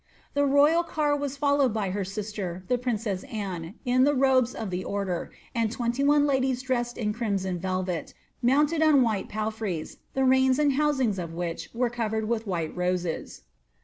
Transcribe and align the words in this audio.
The 0.33 0.47
royal 0.47 0.81
car 0.81 1.15
was 1.15 1.37
followed 1.37 1.75
by 1.75 1.91
her 1.91 2.03
sister, 2.03 2.63
the 2.67 2.79
priii 2.79 2.95
i> 3.05 3.27
Annr, 3.35 3.75
in 3.85 4.03
the 4.03 4.15
robes 4.15 4.55
of 4.55 4.71
the 4.71 4.83
order, 4.83 5.29
and 5.53 5.69
tweniy 5.69 6.03
one 6.03 6.25
ladies 6.25 6.63
dressed 6.63 6.97
iii 6.97 7.13
"inaoa 7.13 7.59
velvet, 7.59 8.15
mounted 8.41 8.81
on 8.81 9.03
while 9.03 9.23
palfreys, 9.25 9.97
the 10.15 10.23
reins 10.25 10.57
and 10.57 10.73
housings 10.73 11.19
at' 11.19 11.29
ith 11.29 11.67
irere 11.75 11.91
covered 11.93 12.27
with 12.27 12.47
white 12.47 12.75
roses. 12.75 13.43